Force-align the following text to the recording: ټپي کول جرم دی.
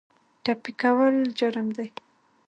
ټپي 0.43 0.71
کول 0.81 1.15
جرم 1.39 1.67
دی. 1.77 1.87